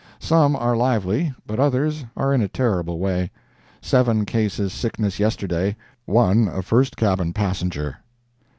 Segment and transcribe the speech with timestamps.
[0.17, 3.29] Some are lively, but others are in a terrible way.
[3.83, 7.97] Seven cases sickness yesterday—one a first cabin passenger."